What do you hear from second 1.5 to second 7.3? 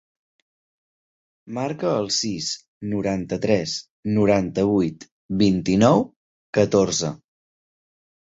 Marca el sis, noranta-tres, noranta-vuit, vint-i-nou, catorze.